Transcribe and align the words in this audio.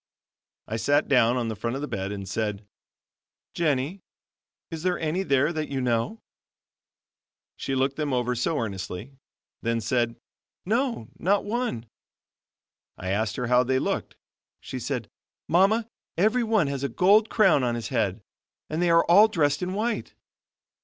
I 0.67 0.77
sat 0.77 1.07
down 1.07 1.37
on 1.37 1.47
the 1.47 1.55
front 1.55 1.75
of 1.75 1.83
the 1.83 1.87
bed 1.87 2.11
and 2.11 2.27
said: 2.27 2.65
"Jennie, 3.53 4.01
is 4.71 4.81
there 4.81 4.97
any 4.97 5.21
there 5.21 5.53
that 5.53 5.69
you 5.69 5.79
know?" 5.79 6.23
She 7.55 7.75
looked 7.75 7.97
them 7.97 8.11
over 8.11 8.33
so 8.33 8.57
earnestly, 8.57 9.13
then 9.61 9.79
said: 9.79 10.15
"No, 10.65 11.09
not 11.19 11.45
one." 11.45 11.85
I 12.97 13.09
asked 13.11 13.35
her 13.35 13.45
how 13.45 13.61
they 13.63 13.77
looked. 13.77 14.15
She 14.59 14.79
said: 14.79 15.07
"Mama, 15.47 15.87
every 16.17 16.43
one 16.43 16.65
has 16.65 16.81
a 16.83 16.89
gold 16.89 17.29
crown 17.29 17.63
on 17.63 17.75
its 17.75 17.89
head, 17.89 18.23
and 18.71 18.81
they 18.81 18.89
are 18.89 19.05
all 19.05 19.27
dressed 19.27 19.61
in 19.61 19.75
white." 19.75 20.15